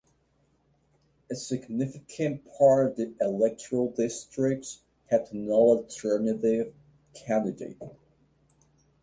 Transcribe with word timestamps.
A 1.29 1.35
significant 1.35 2.43
part 2.57 2.87
of 2.87 2.95
the 2.97 3.13
electoral 3.21 3.91
districts 3.91 4.79
had 5.11 5.31
no 5.31 5.53
alternative 5.53 6.73
candidate. 7.13 7.77